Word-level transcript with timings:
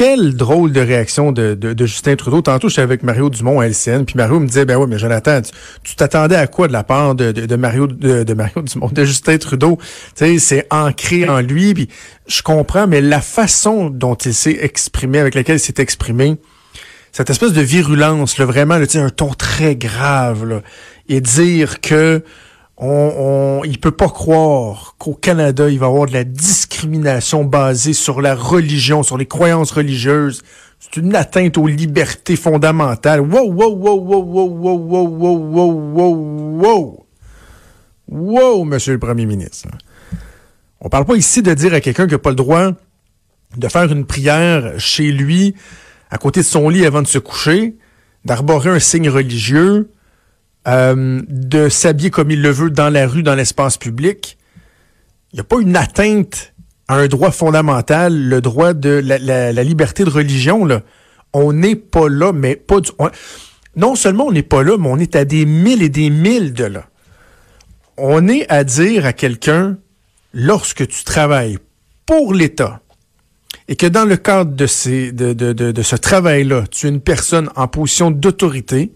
Quelle 0.00 0.34
drôle 0.34 0.72
de 0.72 0.80
réaction 0.80 1.30
de, 1.30 1.52
de, 1.52 1.86
Justin 1.86 2.16
Trudeau. 2.16 2.40
Tantôt, 2.40 2.70
j'étais 2.70 2.80
avec 2.80 3.02
Mario 3.02 3.28
Dumont 3.28 3.60
à 3.60 3.66
LCN, 3.66 4.04
puis 4.06 4.14
Mario 4.16 4.40
me 4.40 4.46
disait, 4.46 4.64
ben 4.64 4.78
oui, 4.78 4.86
mais 4.88 4.98
Jonathan, 4.98 5.42
tu 5.84 5.94
t'attendais 5.94 6.36
à 6.36 6.46
quoi 6.46 6.68
de 6.68 6.72
la 6.72 6.84
part 6.84 7.14
de, 7.14 7.32
de, 7.32 7.56
Mario 7.56 7.86
de, 7.86 8.32
Mario 8.32 8.62
Dumont, 8.72 8.88
de 8.90 9.04
Justin 9.04 9.36
Trudeau? 9.36 9.76
Tu 10.16 10.24
sais, 10.24 10.38
c'est 10.38 10.66
ancré 10.70 11.28
en 11.28 11.40
lui, 11.40 11.74
puis 11.74 11.90
je 12.26 12.40
comprends, 12.40 12.86
mais 12.86 13.02
la 13.02 13.20
façon 13.20 13.90
dont 13.90 14.14
il 14.14 14.32
s'est 14.32 14.56
exprimé, 14.62 15.18
avec 15.18 15.34
laquelle 15.34 15.56
il 15.56 15.60
s'est 15.60 15.82
exprimé, 15.82 16.38
cette 17.12 17.28
espèce 17.28 17.52
de 17.52 17.60
virulence, 17.60 18.38
là, 18.38 18.46
vraiment, 18.46 18.78
là, 18.78 18.86
un 18.94 19.10
ton 19.10 19.34
très 19.34 19.76
grave, 19.76 20.46
là, 20.46 20.62
et 21.10 21.20
dire 21.20 21.82
que 21.82 22.24
on, 22.80 23.60
il 23.64 23.78
peut 23.78 23.90
pas 23.90 24.08
croire 24.08 24.94
qu'au 24.98 25.14
Canada, 25.14 25.68
il 25.68 25.78
va 25.78 25.86
avoir 25.86 26.06
de 26.06 26.12
la 26.12 26.24
discrimination 26.24 27.44
basée 27.44 27.92
sur 27.92 28.22
la 28.22 28.34
religion, 28.34 29.02
sur 29.02 29.18
les 29.18 29.26
croyances 29.26 29.70
religieuses. 29.70 30.42
C'est 30.78 30.96
une 30.96 31.14
atteinte 31.14 31.58
aux 31.58 31.66
libertés 31.66 32.36
fondamentales. 32.36 33.20
Wow, 33.20 33.52
wow, 33.52 33.74
wow, 33.74 34.00
wow, 34.00 34.22
wow, 34.22 34.48
wow, 34.48 34.78
wow, 34.78 35.36
wow, 35.36 35.72
wow, 35.92 36.60
wow. 36.62 37.06
Wow, 38.08 38.64
monsieur 38.64 38.94
le 38.94 38.98
premier 38.98 39.26
ministre. 39.26 39.68
On 40.80 40.88
parle 40.88 41.04
pas 41.04 41.16
ici 41.16 41.42
de 41.42 41.52
dire 41.52 41.74
à 41.74 41.80
quelqu'un 41.80 42.06
qui 42.06 42.12
n'a 42.12 42.18
pas 42.18 42.30
le 42.30 42.36
droit 42.36 42.72
de 43.56 43.68
faire 43.68 43.92
une 43.92 44.06
prière 44.06 44.72
chez 44.78 45.12
lui, 45.12 45.54
à 46.10 46.16
côté 46.16 46.40
de 46.40 46.46
son 46.46 46.70
lit 46.70 46.86
avant 46.86 47.02
de 47.02 47.06
se 47.06 47.18
coucher, 47.18 47.76
d'arborer 48.24 48.70
un 48.70 48.78
signe 48.78 49.10
religieux, 49.10 49.90
euh, 50.68 51.22
de 51.28 51.68
s'habiller 51.68 52.10
comme 52.10 52.30
il 52.30 52.42
le 52.42 52.50
veut 52.50 52.70
dans 52.70 52.90
la 52.90 53.06
rue, 53.06 53.22
dans 53.22 53.34
l'espace 53.34 53.78
public. 53.78 54.38
Il 55.32 55.36
n'y 55.36 55.40
a 55.40 55.44
pas 55.44 55.60
une 55.60 55.76
atteinte 55.76 56.54
à 56.88 56.96
un 56.96 57.06
droit 57.06 57.30
fondamental, 57.30 58.14
le 58.14 58.40
droit 58.40 58.74
de 58.74 59.00
la, 59.02 59.62
liberté 59.62 60.04
de 60.04 60.10
religion. 60.10 60.64
Là. 60.64 60.82
On 61.32 61.52
n'est 61.52 61.76
pas 61.76 62.08
là, 62.08 62.32
mais 62.32 62.56
pas 62.56 62.80
du... 62.80 62.90
non 63.76 63.94
seulement 63.94 64.26
on 64.26 64.32
n'est 64.32 64.42
pas 64.42 64.62
là, 64.62 64.76
mais 64.76 64.88
on 64.88 64.98
est 64.98 65.14
à 65.14 65.24
des 65.24 65.46
mille 65.46 65.82
et 65.82 65.88
des 65.88 66.10
mille 66.10 66.52
de 66.52 66.64
là. 66.64 66.86
On 67.96 68.28
est 68.28 68.50
à 68.50 68.64
dire 68.64 69.06
à 69.06 69.12
quelqu'un, 69.12 69.78
lorsque 70.32 70.86
tu 70.88 71.04
travailles 71.04 71.58
pour 72.06 72.34
l'État, 72.34 72.80
et 73.68 73.76
que 73.76 73.86
dans 73.86 74.04
le 74.04 74.16
cadre 74.16 74.50
de, 74.50 74.66
ce 74.66 75.96
travail-là, 75.96 76.64
tu 76.70 76.86
es 76.86 76.90
une 76.90 77.00
personne 77.00 77.50
en 77.54 77.68
position 77.68 78.10
d'autorité, 78.10 78.92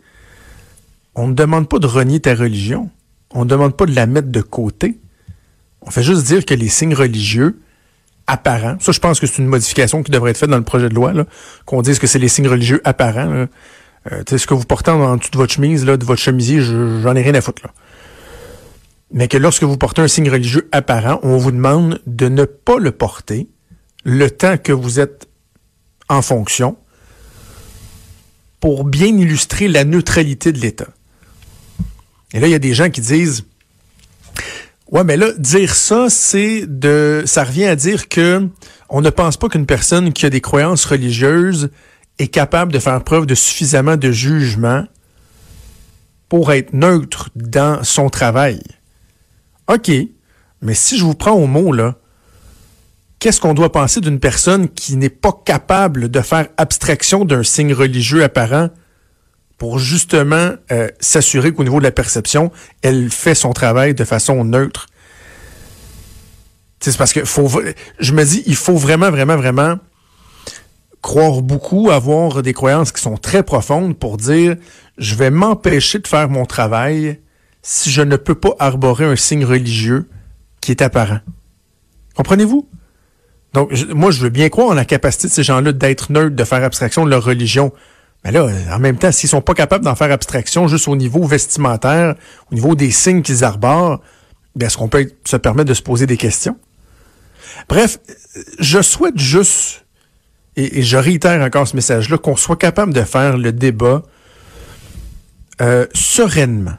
on 1.15 1.29
ne 1.29 1.35
demande 1.35 1.69
pas 1.69 1.79
de 1.79 1.87
renier 1.87 2.21
ta 2.21 2.35
religion. 2.35 2.91
On 3.31 3.45
ne 3.45 3.51
demande 3.51 3.77
pas 3.77 3.87
de 3.87 3.95
la 3.95 4.07
mettre 4.07 4.29
de 4.29 4.41
côté. 4.41 4.99
On 5.83 5.91
fait 5.91 6.03
juste 6.03 6.25
dire 6.25 6.45
que 6.45 6.55
les 6.55 6.69
signes 6.69 6.95
religieux 6.95 7.61
apparents, 8.27 8.77
ça 8.81 8.93
je 8.93 9.01
pense 9.01 9.21
que 9.21 9.27
c'est 9.27 9.39
une 9.39 9.47
modification 9.47 10.03
qui 10.03 10.11
devrait 10.11 10.31
être 10.31 10.39
faite 10.39 10.49
dans 10.49 10.57
le 10.57 10.65
projet 10.65 10.89
de 10.89 10.95
loi, 10.95 11.13
qu'on 11.67 11.83
dise 11.83 11.99
que 11.99 12.07
c'est 12.07 12.19
les 12.19 12.29
signes 12.29 12.49
religieux 12.49 12.81
apparents. 12.85 13.47
Euh, 14.13 14.23
ce 14.27 14.47
que 14.47 14.55
vous 14.55 14.65
portez 14.65 14.91
en, 14.91 15.17
dessous 15.17 15.31
de 15.31 15.37
votre 15.37 15.53
chemise, 15.53 15.85
de 15.85 16.05
votre 16.05 16.21
chemisier, 16.21 16.61
j'en 16.61 17.15
ai 17.15 17.23
rien 17.23 17.35
à 17.35 17.41
foutre. 17.41 17.63
Mais 19.13 19.29
que 19.29 19.37
lorsque 19.37 19.63
vous 19.63 19.77
portez 19.77 20.03
un 20.03 20.09
signe 20.09 20.31
religieux 20.31 20.69
apparent, 20.73 21.21
on 21.23 21.37
vous 21.37 21.53
demande 21.53 22.01
de 22.07 22.29
ne 22.29 22.45
pas 22.45 22.79
le 22.79 22.91
porter 22.91 23.49
le 24.05 24.31
temps 24.31 24.57
que 24.59 24.73
vous 24.73 25.01
êtes 25.01 25.29
en 26.09 26.23
fonction 26.23 26.77
pour 28.61 28.85
bien 28.85 29.07
illustrer 29.07 29.69
la 29.69 29.85
neutralité 29.85 30.53
de 30.53 30.59
l'État. 30.59 30.89
Et 32.35 32.41
là, 32.41 32.49
il 32.49 32.51
y 32.51 32.55
a 32.55 32.59
des 32.59 32.75
gens 32.75 32.91
qui 32.91 33.01
disent, 33.01 33.45
ouais, 34.91 35.05
mais 35.05 35.17
là, 35.17 35.31
dire 35.39 35.75
ça, 35.75 36.11
c'est 36.11 36.67
de, 36.67 37.23
ça 37.27 37.45
revient 37.45 37.67
à 37.67 37.77
dire 37.77 38.09
que 38.09 38.49
on 38.91 39.01
ne 39.01 39.11
pense 39.11 39.37
pas 39.37 39.49
qu'une 39.49 39.67
personne 39.67 40.13
qui 40.13 40.27
a 40.27 40.31
des 40.31 40.41
croyances 40.41 40.85
religieuses 40.85 41.71
est 42.19 42.29
capable 42.29 42.73
de 42.73 42.79
faire 42.81 43.03
preuve 43.03 43.27
de 43.27 43.37
suffisamment 43.37 43.97
de 43.97 44.11
jugement 44.11 44.85
pour 46.29 46.53
être 46.53 46.73
neutre 46.73 47.31
dans 47.37 47.83
son 47.85 48.11
travail. 48.11 48.61
OK, 49.73 49.91
mais 50.61 50.75
si 50.75 50.99
je 50.99 51.05
vous 51.05 51.15
prends 51.15 51.33
au 51.33 51.47
mot, 51.47 51.73
là, 51.73 51.95
qu'est-ce 53.21 53.41
qu'on 53.41 53.55
doit 53.55 53.71
penser 53.71 54.01
d'une 54.01 54.19
personne 54.19 54.69
qui 54.69 54.97
n'est 54.97 55.09
pas 55.09 55.33
capable 55.45 56.11
de 56.11 56.21
faire 56.21 56.49
abstraction 56.57 57.25
d'un 57.25 57.45
signe 57.45 57.73
religieux 57.73 58.25
apparent 58.25 58.71
pour 59.59 59.79
justement 59.79 60.53
euh, 60.73 60.89
s'assurer 61.01 61.53
qu'au 61.53 61.65
niveau 61.65 61.79
de 61.79 61.85
la 61.85 61.93
perception, 61.93 62.51
elle 62.83 63.11
fait 63.11 63.35
son 63.35 63.53
travail 63.53 63.95
de 63.95 64.05
façon 64.05 64.45
neutre. 64.45 64.87
C'est 66.81 66.97
parce 66.99 67.13
que 67.13 67.25
faut, 67.25 67.49
je 67.99 68.13
me 68.13 68.25
dis, 68.25 68.43
il 68.47 68.57
faut 68.57 68.77
vraiment, 68.77 69.11
vraiment, 69.11 69.37
vraiment 69.37 69.79
croire 71.01 71.43
beaucoup, 71.43 71.91
avoir 71.91 72.43
des 72.43 72.53
croyances 72.53 72.91
qui 72.91 73.01
sont 73.01 73.17
très 73.17 73.43
profondes 73.43 73.97
pour 73.97 74.17
dire, 74.17 74.57
je 74.99 75.15
vais 75.15 75.31
m'empêcher 75.31 75.99
de 75.99 76.07
faire 76.07 76.29
mon 76.29 76.47
travail 76.47 77.21
si 77.63 77.91
je 77.91 78.03
ne 78.03 78.17
peux 78.17 78.35
pas 78.35 78.55
arborer 78.59 79.05
un 79.05 79.17
signe 79.17 79.45
religieux 79.45 80.09
qui 80.61 80.71
est 80.71 80.83
apparent. 80.83 81.21
Comprenez-vous? 82.17 82.69
Donc, 83.53 83.71
moi, 83.91 84.11
je 84.11 84.21
veux 84.21 84.31
bien 84.31 84.49
croire 84.49 84.69
en 84.69 84.75
la 84.75 84.85
capacité 84.85 85.29
de 85.29 85.33
ces 85.33 85.43
gens-là 85.43 85.73
d'être 85.73 86.11
neutres, 86.11 86.37
de 86.37 86.45
faire 86.45 86.65
abstraction 86.65 87.05
de 87.05 87.11
leur 87.11 87.23
religion. 87.23 87.73
Mais 88.25 88.33
là, 88.33 88.49
en 88.73 88.79
même 88.79 88.97
temps, 88.97 89.13
s'ils 89.13 89.29
sont 89.29 89.43
pas 89.43 89.55
capables 89.55 89.85
d'en 89.85 89.95
faire 89.95 90.11
abstraction 90.11 90.67
juste 90.67 90.89
au 90.89 90.97
niveau 90.97 91.25
vestimentaire, 91.25 92.15
au 92.51 92.55
niveau 92.55 92.75
des 92.75 92.91
signes 92.91 93.21
qu'ils 93.21 93.45
arborent, 93.45 94.01
bien, 94.57 94.69
est-ce 94.69 94.79
qu'on 94.79 94.89
peut 94.89 95.11
se 95.25 95.37
permettre 95.37 95.69
de 95.69 95.75
se 95.75 95.83
poser 95.83 96.07
des 96.07 96.17
questions? 96.17 96.57
Bref, 97.69 97.99
je 98.59 98.81
souhaite 98.81 99.19
juste, 99.19 99.85
et, 100.57 100.83
je 100.83 100.97
réitère 100.97 101.43
encore 101.43 101.69
ce 101.69 101.77
message-là, 101.77 102.17
qu'on 102.17 102.37
soit 102.37 102.57
capable 102.57 102.95
de 102.95 103.03
faire 103.03 103.37
le 103.37 103.53
débat 103.53 104.03
euh, 105.61 105.87
sereinement, 105.95 106.79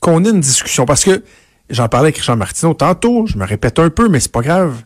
qu'on 0.00 0.24
ait 0.24 0.30
une 0.30 0.40
discussion. 0.40 0.86
Parce 0.86 1.04
que 1.04 1.22
j'en 1.68 1.88
parlais 1.88 2.06
avec 2.06 2.18
Richard 2.18 2.38
Martineau 2.38 2.72
tantôt, 2.72 3.26
je 3.26 3.36
me 3.36 3.44
répète 3.44 3.78
un 3.78 3.90
peu, 3.90 4.08
mais 4.08 4.18
c'est 4.18 4.32
pas 4.32 4.40
grave 4.40 4.82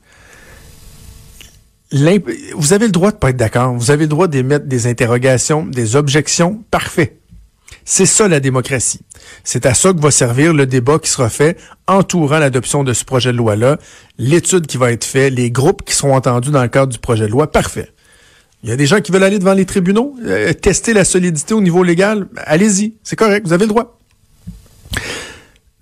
vous 1.92 2.72
avez 2.72 2.86
le 2.86 2.92
droit 2.92 3.10
de 3.10 3.16
pas 3.16 3.30
être 3.30 3.36
d'accord. 3.36 3.74
Vous 3.74 3.90
avez 3.90 4.04
le 4.04 4.08
droit 4.08 4.28
d'émettre 4.28 4.66
des 4.66 4.86
interrogations, 4.86 5.66
des 5.66 5.96
objections. 5.96 6.62
Parfait. 6.70 7.16
C'est 7.84 8.06
ça 8.06 8.28
la 8.28 8.40
démocratie. 8.40 9.00
C'est 9.42 9.66
à 9.66 9.74
ça 9.74 9.92
que 9.92 10.00
va 10.00 10.10
servir 10.10 10.52
le 10.52 10.66
débat 10.66 10.98
qui 10.98 11.10
sera 11.10 11.28
fait 11.28 11.56
entourant 11.88 12.38
l'adoption 12.38 12.84
de 12.84 12.92
ce 12.92 13.04
projet 13.04 13.32
de 13.32 13.36
loi-là, 13.38 13.78
l'étude 14.18 14.66
qui 14.66 14.76
va 14.76 14.92
être 14.92 15.04
faite, 15.04 15.32
les 15.32 15.50
groupes 15.50 15.84
qui 15.84 15.94
seront 15.94 16.14
entendus 16.14 16.50
dans 16.50 16.62
le 16.62 16.68
cadre 16.68 16.92
du 16.92 16.98
projet 16.98 17.26
de 17.26 17.32
loi. 17.32 17.50
Parfait. 17.50 17.90
Il 18.62 18.68
y 18.68 18.72
a 18.72 18.76
des 18.76 18.86
gens 18.86 19.00
qui 19.00 19.10
veulent 19.10 19.24
aller 19.24 19.38
devant 19.38 19.54
les 19.54 19.64
tribunaux, 19.64 20.14
euh, 20.24 20.52
tester 20.52 20.92
la 20.92 21.04
solidité 21.04 21.54
au 21.54 21.60
niveau 21.60 21.82
légal. 21.82 22.28
Allez-y, 22.36 22.94
c'est 23.02 23.16
correct, 23.16 23.46
vous 23.46 23.54
avez 23.54 23.64
le 23.64 23.70
droit. 23.70 23.98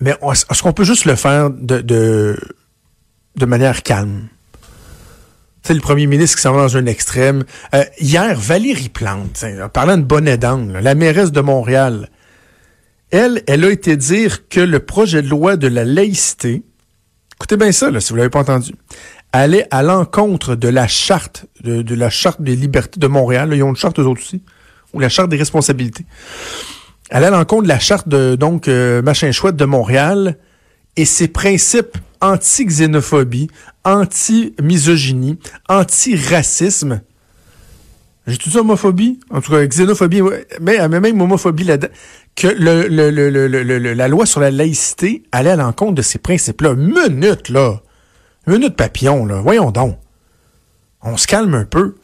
Mais 0.00 0.14
est-ce 0.22 0.62
qu'on 0.62 0.72
peut 0.72 0.84
juste 0.84 1.04
le 1.04 1.16
faire 1.16 1.50
de, 1.50 1.80
de, 1.80 2.38
de 3.36 3.46
manière 3.46 3.82
calme? 3.82 4.28
Le 5.74 5.80
premier 5.80 6.06
ministre 6.06 6.36
qui 6.36 6.42
s'en 6.42 6.54
va 6.54 6.62
dans 6.62 6.76
un 6.78 6.86
extrême. 6.86 7.44
Euh, 7.74 7.84
hier, 8.00 8.38
Valérie 8.38 8.88
Plante, 8.88 9.44
parlant 9.74 9.98
de 9.98 10.02
bonnet 10.02 10.38
d'angle, 10.38 10.78
la 10.78 10.94
mairesse 10.94 11.30
de 11.30 11.42
Montréal, 11.42 12.08
elle, 13.10 13.42
elle 13.46 13.64
a 13.64 13.70
été 13.70 13.96
dire 13.96 14.48
que 14.48 14.60
le 14.60 14.80
projet 14.80 15.20
de 15.20 15.28
loi 15.28 15.56
de 15.56 15.68
la 15.68 15.84
laïcité, 15.84 16.62
écoutez 17.36 17.58
bien 17.58 17.70
ça, 17.72 17.90
là, 17.90 18.00
si 18.00 18.10
vous 18.10 18.16
l'avez 18.16 18.30
pas 18.30 18.40
entendu, 18.40 18.72
allait 19.32 19.66
à 19.70 19.82
l'encontre 19.82 20.54
de 20.54 20.68
la 20.68 20.88
charte, 20.88 21.44
de, 21.62 21.94
la 21.94 22.08
charte 22.08 22.40
des 22.40 22.56
libertés 22.56 22.98
de 22.98 23.06
Montréal. 23.06 23.50
ils 23.52 23.62
ont 23.62 23.70
une 23.70 23.76
charte 23.76 23.98
eux 23.98 24.06
autres 24.06 24.22
aussi, 24.22 24.42
ou 24.94 25.00
la 25.00 25.10
charte 25.10 25.28
des 25.28 25.36
responsabilités. 25.36 26.06
Elle 27.10 27.24
allait 27.24 27.36
à 27.36 27.38
l'encontre 27.38 27.64
de 27.64 27.68
la 27.68 27.78
charte 27.78 28.08
de, 28.08 28.36
donc, 28.36 28.68
euh, 28.68 29.02
machin 29.02 29.32
chouette 29.32 29.56
de 29.56 29.66
Montréal 29.66 30.38
et 30.96 31.04
ses 31.04 31.28
principes 31.28 31.98
anti-xénophobie, 32.20 33.48
anti-misogynie, 33.84 35.38
anti-racisme. 35.68 37.00
J'ai 38.26 38.36
tout 38.36 38.50
ça 38.50 38.60
homophobie, 38.60 39.20
en 39.30 39.40
tout 39.40 39.52
cas 39.52 39.64
xénophobie, 39.64 40.20
mais, 40.60 40.86
même 40.88 41.20
homophobie 41.20 41.64
là-dedans, 41.64 41.92
que 42.36 42.46
le, 42.46 43.94
la 43.94 44.08
loi 44.08 44.26
sur 44.26 44.40
la 44.40 44.50
laïcité 44.50 45.22
allait 45.32 45.50
à 45.50 45.56
l'encontre 45.56 45.94
de 45.94 46.02
ces 46.02 46.18
principes-là. 46.18 46.74
Minute, 46.74 47.48
là. 47.48 47.80
Minute 48.46 48.76
papillon, 48.76 49.24
là. 49.24 49.40
Voyons 49.40 49.70
donc. 49.70 49.98
On 51.02 51.16
se 51.16 51.26
calme 51.26 51.54
un 51.54 51.64
peu. 51.64 51.94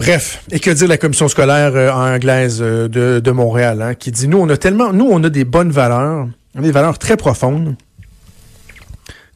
Bref, 0.00 0.42
et 0.50 0.60
que 0.60 0.70
dire 0.70 0.88
la 0.88 0.96
commission 0.96 1.28
scolaire 1.28 1.76
euh, 1.76 1.92
anglaise 1.92 2.60
euh, 2.62 2.88
de, 2.88 3.20
de, 3.20 3.30
Montréal, 3.30 3.82
hein, 3.82 3.94
qui 3.94 4.10
dit 4.10 4.28
nous 4.28 4.38
on 4.38 4.48
a 4.48 4.56
tellement, 4.56 4.94
nous 4.94 5.06
on 5.10 5.22
a 5.22 5.28
des 5.28 5.44
bonnes 5.44 5.70
valeurs, 5.70 6.26
des 6.54 6.70
valeurs 6.70 6.98
très 6.98 7.18
profondes 7.18 7.76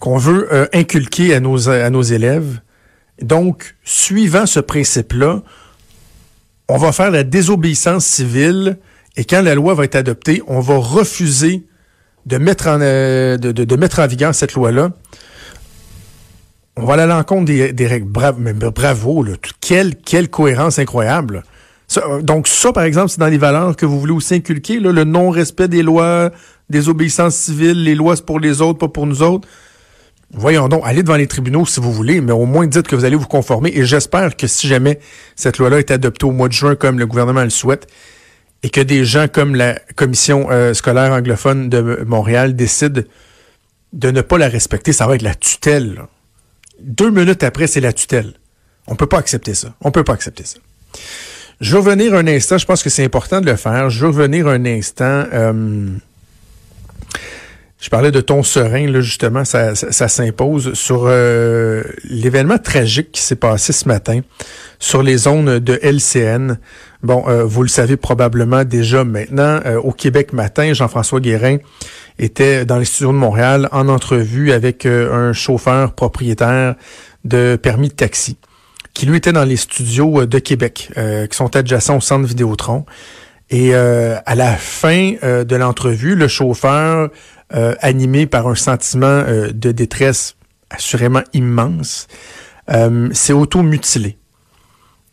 qu'on 0.04 0.18
veut 0.18 0.52
euh, 0.52 0.66
inculquer 0.74 1.32
à 1.34 1.40
nos 1.40 2.02
élèves. 2.02 2.60
Donc, 3.22 3.74
suivant 3.84 4.44
ce 4.44 4.60
principe-là, 4.60 5.40
on 6.68 6.76
va 6.76 6.92
faire 6.92 7.10
la 7.10 7.22
désobéissance 7.22 8.04
civile 8.04 8.76
et 9.16 9.24
quand 9.24 9.40
la 9.40 9.54
loi 9.54 9.72
va 9.72 9.84
être 9.84 9.94
adoptée, 9.94 10.42
on 10.46 10.60
va 10.60 10.76
refuser 10.76 11.64
de 12.26 12.36
mettre 12.36 12.68
en 12.68 12.82
en 12.82 14.06
vigueur 14.06 14.34
cette 14.34 14.52
loi-là 14.52 14.90
on 16.76 16.84
va 16.84 16.94
aller 16.94 17.04
à 17.04 17.06
l'encontre 17.06 17.44
des, 17.44 17.86
règles. 17.86 18.08
Bravo, 18.08 18.38
mais 18.40 18.52
bravo, 18.52 19.22
là. 19.22 19.34
Quelle, 19.60 20.28
cohérence 20.28 20.78
incroyable. 20.78 21.44
Euh, 21.96 22.20
donc 22.20 22.48
ça, 22.48 22.72
par 22.72 22.82
exemple, 22.82 23.08
c'est 23.08 23.20
dans 23.20 23.28
les 23.28 23.38
valeurs 23.38 23.76
que 23.76 23.86
vous 23.86 24.00
voulez 24.00 24.12
aussi 24.12 24.34
inculquer, 24.34 24.80
le 24.80 25.04
non-respect 25.04 25.68
des 25.68 25.82
lois, 25.82 26.30
des 26.68 26.88
obéissances 26.90 27.36
civiles, 27.36 27.84
les 27.84 27.94
lois 27.94 28.16
pour 28.16 28.40
les 28.40 28.60
autres, 28.60 28.80
pas 28.80 28.88
pour 28.88 29.06
nous 29.06 29.22
autres. 29.22 29.48
Voyons 30.36 30.68
donc, 30.68 30.82
allez 30.84 31.02
devant 31.02 31.16
les 31.16 31.28
tribunaux 31.28 31.64
si 31.64 31.80
vous 31.80 31.92
voulez, 31.92 32.20
mais 32.20 32.32
au 32.32 32.44
moins 32.44 32.66
dites 32.66 32.88
que 32.88 32.96
vous 32.96 33.04
allez 33.04 33.16
vous 33.16 33.26
conformer. 33.26 33.70
Et 33.74 33.84
j'espère 33.84 34.36
que 34.36 34.46
si 34.46 34.66
jamais 34.66 34.98
cette 35.36 35.58
loi-là 35.58 35.78
est 35.78 35.90
adoptée 35.90 36.26
au 36.26 36.32
mois 36.32 36.48
de 36.48 36.52
juin, 36.52 36.74
comme 36.74 36.98
le 36.98 37.06
gouvernement 37.06 37.44
le 37.44 37.50
souhaite, 37.50 37.86
et 38.64 38.70
que 38.70 38.80
des 38.80 39.04
gens 39.04 39.28
comme 39.28 39.54
la 39.54 39.78
commission 39.94 40.48
euh, 40.50 40.74
scolaire 40.74 41.12
anglophone 41.12 41.68
de 41.68 42.02
Montréal 42.06 42.56
décident 42.56 43.02
de 43.92 44.10
ne 44.10 44.22
pas 44.22 44.38
la 44.38 44.48
respecter, 44.48 44.92
ça 44.92 45.06
va 45.06 45.14
être 45.14 45.22
la 45.22 45.34
tutelle. 45.34 46.02
Deux 46.80 47.10
minutes 47.10 47.44
après, 47.44 47.68
c'est 47.68 47.80
la 47.80 47.92
tutelle. 47.92 48.34
On 48.88 48.96
peut 48.96 49.06
pas 49.06 49.18
accepter 49.18 49.54
ça. 49.54 49.74
On 49.82 49.92
peut 49.92 50.02
pas 50.02 50.14
accepter 50.14 50.44
ça. 50.44 50.58
Je 51.60 51.72
vais 51.72 51.78
revenir 51.78 52.14
un 52.14 52.26
instant, 52.26 52.58
je 52.58 52.66
pense 52.66 52.82
que 52.82 52.90
c'est 52.90 53.04
important 53.04 53.40
de 53.40 53.46
le 53.46 53.56
faire. 53.56 53.88
Je 53.88 54.00
vais 54.00 54.08
revenir 54.08 54.48
un 54.48 54.64
instant. 54.64 55.24
Euh, 55.32 55.88
je 57.84 57.90
parlais 57.90 58.10
de 58.10 58.22
ton 58.22 58.42
serein, 58.42 58.90
là, 58.90 59.02
justement, 59.02 59.44
ça, 59.44 59.74
ça, 59.74 60.08
s'impose 60.08 60.72
sur 60.72 61.04
euh, 61.04 61.82
l'événement 62.04 62.56
tragique 62.56 63.12
qui 63.12 63.20
s'est 63.20 63.36
passé 63.36 63.74
ce 63.74 63.86
matin 63.86 64.20
sur 64.78 65.02
les 65.02 65.18
zones 65.18 65.58
de 65.58 65.78
LCN. 65.82 66.56
Bon, 67.02 67.24
euh, 67.28 67.44
vous 67.44 67.62
le 67.62 67.68
savez 67.68 67.98
probablement 67.98 68.64
déjà 68.64 69.04
maintenant, 69.04 69.60
au 69.82 69.92
Québec 69.92 70.32
matin, 70.32 70.72
Jean-François 70.72 71.20
Guérin 71.20 71.58
était 72.18 72.64
dans 72.64 72.78
les 72.78 72.84
studios 72.84 73.12
de 73.12 73.18
Montréal 73.18 73.68
en 73.72 73.88
entrevue 73.88 74.52
avec 74.52 74.86
euh, 74.86 75.12
un 75.12 75.32
chauffeur 75.32 75.92
propriétaire 75.92 76.74
de 77.24 77.56
permis 77.60 77.88
de 77.88 77.94
taxi 77.94 78.36
qui 78.92 79.06
lui 79.06 79.16
était 79.16 79.32
dans 79.32 79.44
les 79.44 79.56
studios 79.56 80.20
euh, 80.20 80.26
de 80.26 80.38
Québec, 80.38 80.90
euh, 80.96 81.26
qui 81.26 81.36
sont 81.36 81.56
adjacents 81.56 81.96
au 81.96 82.00
centre 82.00 82.26
Vidéotron. 82.26 82.84
Et 83.50 83.74
à 83.74 84.34
la 84.34 84.56
fin 84.56 85.12
de 85.22 85.54
l'entrevue, 85.54 86.16
le 86.16 86.26
chauffeur, 86.26 87.10
animé 87.50 88.26
par 88.26 88.48
un 88.48 88.54
sentiment 88.54 89.22
de 89.22 89.72
détresse 89.72 90.34
assurément 90.70 91.22
immense, 91.32 92.08
s'est 93.12 93.32
auto-mutilé. 93.32 94.16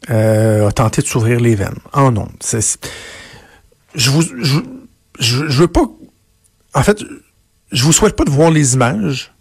a 0.07 0.71
tenté 0.71 1.01
de 1.01 1.07
s'ouvrir 1.07 1.39
les 1.39 1.55
veines 1.55 1.79
en 1.93 2.15
ondes. 2.17 2.29
Je 3.93 4.09
vous, 4.09 4.23
je, 5.19 5.43
veux 5.43 5.67
pas 5.67 5.85
en 6.73 6.83
fait, 6.83 7.03
je 7.71 7.83
vous 7.83 7.93
souhaite 7.93 8.15
pas 8.15 8.23
de 8.23 8.29
voir 8.29 8.51
les 8.51 8.73
images, 8.73 9.33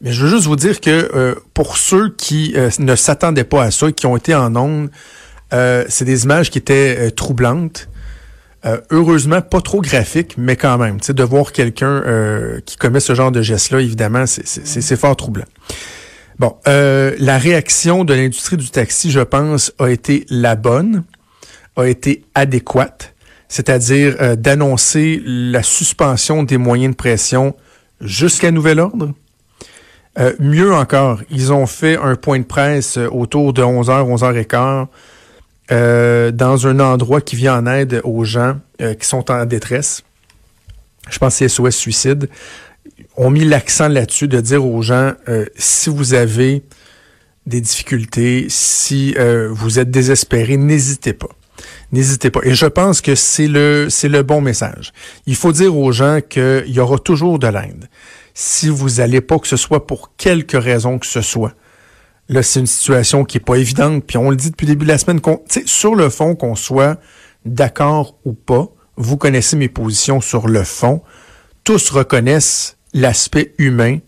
mais 0.00 0.12
je 0.12 0.24
veux 0.24 0.30
juste 0.30 0.46
vous 0.46 0.56
dire 0.56 0.80
que 0.80 0.90
euh, 1.14 1.34
pour 1.54 1.76
ceux 1.76 2.10
qui 2.10 2.52
euh, 2.56 2.70
ne 2.78 2.96
s'attendaient 2.96 3.44
pas 3.44 3.62
à 3.62 3.70
ça, 3.70 3.92
qui 3.92 4.06
ont 4.06 4.16
été 4.16 4.34
en 4.34 4.54
ondes, 4.56 4.90
euh, 5.52 5.84
c'est 5.88 6.04
des 6.04 6.24
images 6.24 6.50
qui 6.50 6.58
étaient 6.58 7.10
troublantes. 7.12 7.88
Heureusement, 8.90 9.42
pas 9.42 9.60
trop 9.60 9.80
graphiques, 9.80 10.36
mais 10.38 10.56
quand 10.56 10.78
même, 10.78 10.98
de 11.00 11.22
voir 11.22 11.52
quelqu'un 11.52 12.02
qui 12.64 12.76
commet 12.76 13.00
ce 13.00 13.14
genre 13.14 13.30
de 13.30 13.42
geste-là, 13.42 13.80
évidemment, 13.80 14.24
c'est 14.26 14.96
fort 14.96 15.16
troublant. 15.16 15.44
Bon, 16.38 16.56
la 16.66 17.38
réaction 17.38 18.04
de 18.04 18.14
l'industrie 18.14 18.56
du 18.56 18.70
taxi, 18.70 19.10
je 19.10 19.20
pense, 19.20 19.72
a 19.78 19.88
été 19.88 20.24
la 20.30 20.56
bonne, 20.56 21.04
a 21.76 21.84
été 21.84 22.24
adéquate 22.34 23.14
c'est-à-dire 23.54 24.16
euh, 24.20 24.34
d'annoncer 24.34 25.22
la 25.24 25.62
suspension 25.62 26.42
des 26.42 26.56
moyens 26.56 26.90
de 26.90 26.96
pression 26.96 27.54
jusqu'à 28.00 28.50
nouvel 28.50 28.80
ordre. 28.80 29.12
Euh, 30.18 30.32
mieux 30.40 30.74
encore, 30.74 31.20
ils 31.30 31.52
ont 31.52 31.66
fait 31.66 31.96
un 31.96 32.16
point 32.16 32.40
de 32.40 32.44
presse 32.44 32.98
euh, 32.98 33.08
autour 33.12 33.52
de 33.52 33.62
11h, 33.62 34.12
11h15 34.12 34.86
euh, 35.70 36.30
dans 36.30 36.66
un 36.66 36.80
endroit 36.80 37.20
qui 37.20 37.36
vient 37.36 37.58
en 37.58 37.66
aide 37.66 38.00
aux 38.04 38.24
gens 38.24 38.58
qui 38.78 39.06
sont 39.06 39.30
en 39.30 39.46
détresse. 39.46 40.02
Je 41.08 41.18
pense 41.18 41.38
que 41.38 41.38
c'est 41.38 41.48
SOS 41.48 41.76
Suicide. 41.76 42.28
ont 43.16 43.30
mis 43.30 43.44
l'accent 43.44 43.88
là-dessus 43.88 44.28
de 44.28 44.40
dire 44.40 44.66
aux 44.66 44.82
gens, 44.82 45.12
si 45.56 45.90
vous 45.90 46.12
avez 46.12 46.64
des 47.46 47.60
difficultés, 47.60 48.46
si 48.48 49.14
vous 49.50 49.78
êtes 49.78 49.90
désespéré, 49.90 50.56
n'hésitez 50.56 51.12
pas 51.12 51.28
n'hésitez 51.92 52.30
pas. 52.30 52.40
Et 52.44 52.54
je 52.54 52.66
pense 52.66 53.00
que 53.00 53.14
c'est 53.14 53.46
le, 53.46 53.88
c'est 53.88 54.08
le 54.08 54.22
bon 54.22 54.40
message. 54.40 54.92
Il 55.26 55.36
faut 55.36 55.52
dire 55.52 55.76
aux 55.76 55.92
gens 55.92 56.20
qu'il 56.28 56.64
y 56.66 56.80
aura 56.80 56.98
toujours 56.98 57.38
de 57.38 57.46
l'aide. 57.46 57.88
Si 58.34 58.68
vous 58.68 58.96
n'allez 58.96 59.20
pas, 59.20 59.38
que 59.38 59.46
ce 59.46 59.56
soit 59.56 59.86
pour 59.86 60.14
quelque 60.16 60.56
raison 60.56 60.98
que 60.98 61.06
ce 61.06 61.20
soit, 61.20 61.54
là, 62.28 62.42
c'est 62.42 62.60
une 62.60 62.66
situation 62.66 63.24
qui 63.24 63.38
est 63.38 63.44
pas 63.44 63.56
évidente. 63.56 64.04
Puis 64.06 64.16
on 64.16 64.30
le 64.30 64.36
dit 64.36 64.50
depuis 64.50 64.66
le 64.66 64.72
début 64.72 64.84
de 64.84 64.90
la 64.90 64.98
semaine, 64.98 65.20
qu'on, 65.20 65.42
sur 65.66 65.94
le 65.94 66.08
fond, 66.08 66.34
qu'on 66.34 66.54
soit 66.54 66.98
d'accord 67.44 68.18
ou 68.24 68.32
pas, 68.32 68.68
vous 68.96 69.16
connaissez 69.16 69.56
mes 69.56 69.68
positions 69.68 70.20
sur 70.20 70.48
le 70.48 70.64
fond. 70.64 71.02
Tous 71.64 71.90
reconnaissent 71.90 72.76
l'aspect 72.92 73.54
humain 73.58 73.98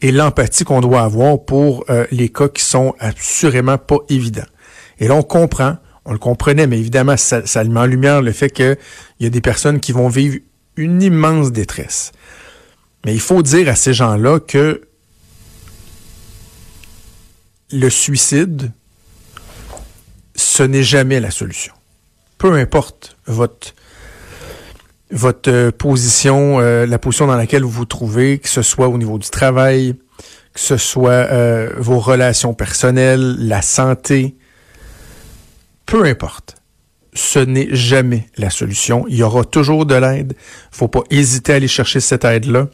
et 0.00 0.12
l'empathie 0.12 0.64
qu'on 0.64 0.80
doit 0.80 1.02
avoir 1.02 1.44
pour 1.44 1.84
euh, 1.90 2.06
les 2.10 2.28
cas 2.28 2.48
qui 2.48 2.62
sont 2.62 2.94
assurément 2.98 3.78
pas 3.78 3.98
évidents. 4.08 4.46
Et 4.98 5.08
là, 5.08 5.14
on 5.14 5.22
comprend 5.22 5.76
on 6.08 6.12
le 6.12 6.18
comprenait, 6.18 6.66
mais 6.66 6.78
évidemment, 6.78 7.18
ça, 7.18 7.46
ça 7.46 7.62
met 7.64 7.78
en 7.78 7.84
lumière 7.84 8.22
le 8.22 8.32
fait 8.32 8.48
qu'il 8.48 8.78
y 9.20 9.26
a 9.26 9.28
des 9.28 9.42
personnes 9.42 9.78
qui 9.78 9.92
vont 9.92 10.08
vivre 10.08 10.38
une 10.76 11.02
immense 11.02 11.52
détresse. 11.52 12.12
Mais 13.04 13.12
il 13.12 13.20
faut 13.20 13.42
dire 13.42 13.68
à 13.68 13.74
ces 13.74 13.92
gens-là 13.92 14.40
que 14.40 14.87
le 17.70 17.90
suicide, 17.90 18.72
ce 20.34 20.62
n'est 20.62 20.82
jamais 20.82 21.20
la 21.20 21.30
solution. 21.30 21.74
Peu 22.38 22.54
importe 22.54 23.16
votre 23.26 23.74
votre 25.10 25.70
position, 25.70 26.60
euh, 26.60 26.84
la 26.84 26.98
position 26.98 27.26
dans 27.26 27.36
laquelle 27.36 27.62
vous 27.62 27.70
vous 27.70 27.84
trouvez, 27.86 28.38
que 28.38 28.48
ce 28.48 28.60
soit 28.60 28.88
au 28.88 28.98
niveau 28.98 29.18
du 29.18 29.30
travail, 29.30 29.94
que 30.52 30.60
ce 30.60 30.76
soit 30.76 31.10
euh, 31.10 31.72
vos 31.78 31.98
relations 31.98 32.52
personnelles, 32.52 33.36
la 33.38 33.62
santé, 33.62 34.36
peu 35.86 36.04
importe. 36.04 36.56
Ce 37.14 37.38
n'est 37.38 37.74
jamais 37.74 38.28
la 38.36 38.50
solution. 38.50 39.06
Il 39.08 39.16
y 39.16 39.22
aura 39.22 39.44
toujours 39.44 39.86
de 39.86 39.94
l'aide. 39.94 40.34
faut 40.70 40.88
pas 40.88 41.02
hésiter 41.10 41.54
à 41.54 41.56
aller 41.56 41.68
chercher 41.68 42.00
cette 42.00 42.24
aide-là. 42.24 42.68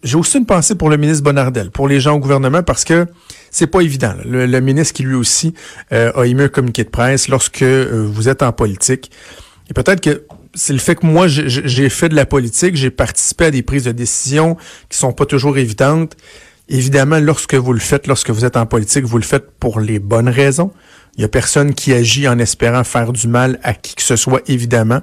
j'ai 0.03 0.17
aussi 0.17 0.38
une 0.38 0.46
pensée 0.46 0.75
pour 0.75 0.89
le 0.89 0.98
ministre 0.98 1.24
Bonardel, 1.24 1.72
pour 1.72 1.88
les 1.88 2.00
gens 2.00 2.15
au 2.15 2.20
gouvernement, 2.20 2.62
parce 2.62 2.84
que 2.84 3.08
c'est 3.50 3.67
pas 3.67 3.82
évident. 3.82 4.13
Le, 4.25 4.60
ministre 4.60 4.93
qui 4.93 5.03
lui 5.03 5.15
aussi 5.15 5.53
euh, 5.91 6.12
a 6.13 6.25
émis 6.25 6.43
un 6.43 6.50
communiqué 6.50 6.84
de 6.84 6.89
presse 6.89 7.27
lorsque 7.29 7.63
vous 7.63 8.29
êtes 8.29 8.43
en 8.43 8.51
politique. 8.51 9.12
Et 9.70 9.74
peut-être 9.74 10.01
que 10.01 10.25
c'est 10.55 10.74
le 10.74 10.79
fait 10.79 10.96
que 10.96 11.05
moi, 11.05 11.27
j'ai 11.27 11.89
fait 11.89 12.10
de 12.10 12.15
la 12.15 12.25
politique, 12.25 12.75
j'ai 12.75 12.91
participé 12.91 13.46
à 13.46 13.51
des 13.51 13.63
prises 13.63 13.86
de 13.86 13.91
décision 13.91 14.58
qui 14.89 14.98
sont 14.98 15.13
pas 15.13 15.25
toujours 15.25 15.58
évidentes. 15.58 16.15
Évidemment, 16.70 17.20
lorsque 17.20 17.55
vous 17.55 17.74
le 17.74 17.79
faites, 17.79 18.08
lorsque 18.08 18.29
vous 18.29 18.46
êtes 18.46 18.55
en 18.55 18.65
politique, 18.65 19.03
vous 19.03 19.17
le 19.17 19.24
faites 19.24 19.51
pour 19.60 19.79
les 19.79 20.00
bonnes 20.00 20.29
raisons. 20.29 20.72
Il 21.15 21.22
y 21.22 21.25
a 21.25 21.27
personne 21.27 21.74
qui 21.74 21.93
agit 21.93 22.27
en 22.27 22.39
espérant 22.39 22.84
faire 22.84 23.12
du 23.12 23.27
mal 23.27 23.60
à 23.63 23.74
qui 23.74 23.96
que 23.96 24.01
ce 24.01 24.15
soit, 24.15 24.41
évidemment, 24.48 25.01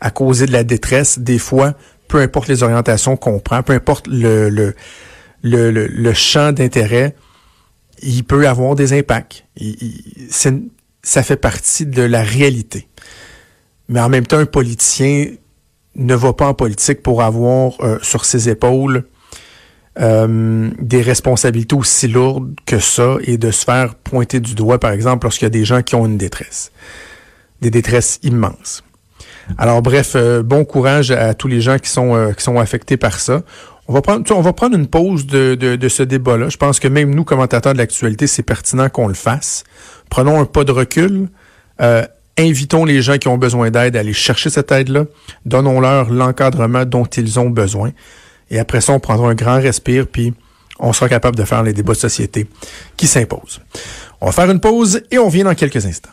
à 0.00 0.10
causer 0.10 0.46
de 0.46 0.52
la 0.52 0.64
détresse. 0.64 1.18
Des 1.18 1.38
fois, 1.38 1.74
peu 2.08 2.18
importe 2.18 2.48
les 2.48 2.62
orientations 2.62 3.16
qu'on 3.16 3.38
prend, 3.38 3.62
peu 3.62 3.72
importe 3.72 4.06
le, 4.08 4.48
le, 4.50 4.74
le, 5.42 5.70
le, 5.70 6.12
champ 6.12 6.52
d'intérêt, 6.52 7.14
il 8.02 8.24
peut 8.24 8.46
avoir 8.48 8.74
des 8.74 8.92
impacts. 8.92 9.46
ça 11.02 11.22
fait 11.22 11.36
partie 11.36 11.86
de 11.86 12.02
la 12.02 12.22
réalité. 12.22 12.88
Mais 13.88 14.00
en 14.00 14.08
même 14.08 14.26
temps, 14.26 14.38
un 14.38 14.46
politicien 14.46 15.26
ne 15.94 16.14
va 16.14 16.32
pas 16.32 16.48
en 16.48 16.54
politique 16.54 17.02
pour 17.02 17.22
avoir 17.22 17.80
euh, 17.80 17.98
sur 18.02 18.24
ses 18.24 18.48
épaules 18.48 19.04
euh, 19.98 20.70
des 20.78 21.00
responsabilités 21.00 21.74
aussi 21.74 22.06
lourdes 22.06 22.54
que 22.66 22.78
ça 22.78 23.16
et 23.22 23.38
de 23.38 23.50
se 23.50 23.64
faire 23.64 23.94
pointer 23.94 24.40
du 24.40 24.54
doigt, 24.54 24.78
par 24.78 24.90
exemple, 24.90 25.24
lorsqu'il 25.24 25.46
y 25.46 25.46
a 25.46 25.50
des 25.50 25.64
gens 25.64 25.80
qui 25.82 25.94
ont 25.94 26.04
une 26.04 26.18
détresse, 26.18 26.70
des 27.62 27.70
détresses 27.70 28.18
immenses. 28.22 28.84
Alors 29.56 29.80
bref, 29.80 30.12
euh, 30.14 30.42
bon 30.42 30.66
courage 30.66 31.10
à, 31.12 31.32
tous 31.32 31.48
les 31.48 31.62
gens 31.62 31.78
qui 31.78 31.88
sont 31.88 32.14
euh, 32.14 32.32
qui 32.32 32.42
sont 32.42 32.58
affectés 32.58 32.98
par 32.98 33.18
ça. 33.18 33.42
On 33.88 33.94
va 33.94 34.02
prendre, 34.02 34.30
on 34.34 34.40
va 34.42 34.52
prendre 34.52 34.76
une 34.76 34.88
pause 34.88 35.26
de, 35.26 35.54
de, 35.54 35.76
de 35.76 35.88
ce 35.88 36.02
débat-là. 36.02 36.50
Je 36.50 36.58
pense 36.58 36.78
que 36.78 36.88
même 36.88 37.14
nous, 37.14 37.24
commentateurs 37.24 37.72
de 37.72 37.78
l'actualité, 37.78 38.26
c'est 38.26 38.42
pertinent 38.42 38.90
qu'on 38.90 39.08
le 39.08 39.14
fasse. 39.14 39.64
Prenons 40.10 40.40
un 40.40 40.44
pas 40.44 40.64
de 40.64 40.72
recul. 40.72 41.28
invitons 42.36 42.84
les 42.84 43.00
gens 43.00 43.16
qui 43.16 43.28
ont 43.28 43.38
besoin 43.38 43.70
d'aide 43.70 43.96
à 43.96 44.00
aller 44.00 44.12
chercher 44.12 44.50
cette 44.50 44.72
aide-là. 44.72 45.04
Donnons-leur 45.46 46.10
l'encadrement 46.10 46.84
dont 46.84 47.04
ils 47.04 47.38
ont 47.38 47.48
besoin. 47.48 47.92
Et 48.50 48.58
après 48.58 48.80
ça, 48.80 48.92
on 48.92 49.00
prendra 49.00 49.28
un 49.28 49.34
grand 49.34 49.60
respire, 49.60 50.06
puis 50.06 50.34
on 50.78 50.92
sera 50.92 51.08
capable 51.08 51.36
de 51.36 51.44
faire 51.44 51.62
les 51.62 51.72
débats 51.72 51.94
de 51.94 51.98
société 51.98 52.46
qui 52.96 53.06
s'imposent. 53.06 53.60
On 54.20 54.26
va 54.26 54.32
faire 54.32 54.50
une 54.50 54.60
pause 54.60 55.02
et 55.10 55.18
on 55.18 55.28
vient 55.28 55.44
dans 55.44 55.54
quelques 55.54 55.84
instants. 55.86 56.10